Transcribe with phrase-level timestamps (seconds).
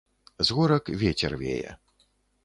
[0.39, 1.71] З горак вецер вее.